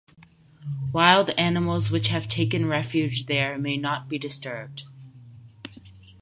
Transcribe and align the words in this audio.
Wild 0.91 1.29
animals 1.37 1.91
which 1.91 2.07
have 2.07 2.25
taken 2.27 2.65
refuge 2.65 3.27
there 3.27 3.59
may 3.59 3.77
not 3.77 4.09
be 4.09 4.17
disturbed. 4.17 4.85